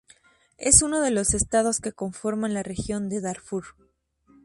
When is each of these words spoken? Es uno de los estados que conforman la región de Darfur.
Es 0.57 0.81
uno 0.81 0.99
de 0.99 1.11
los 1.11 1.35
estados 1.35 1.79
que 1.79 1.91
conforman 1.93 2.55
la 2.55 2.63
región 2.63 3.07
de 3.07 3.21
Darfur. 3.21 3.65